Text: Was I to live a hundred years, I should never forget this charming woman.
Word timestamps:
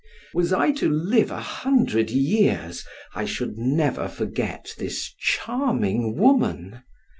Was 0.33 0.51
I 0.51 0.71
to 0.77 0.89
live 0.89 1.29
a 1.29 1.39
hundred 1.39 2.09
years, 2.09 2.83
I 3.13 3.25
should 3.25 3.59
never 3.59 4.07
forget 4.07 4.73
this 4.79 5.13
charming 5.19 6.15
woman. 6.15 6.81